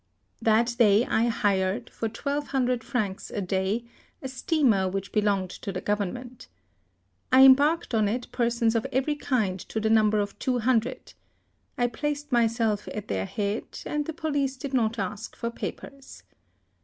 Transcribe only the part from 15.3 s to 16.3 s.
for papers.